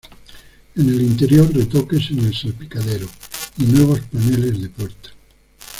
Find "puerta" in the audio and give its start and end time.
4.69-5.11